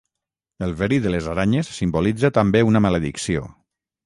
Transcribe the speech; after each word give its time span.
El 0.67 0.71
verí 0.79 0.97
de 1.03 1.11
les 1.15 1.27
aranyes 1.33 1.69
simbolitza 1.75 2.33
també 2.39 2.65
una 2.71 2.83
maledicció. 2.89 3.47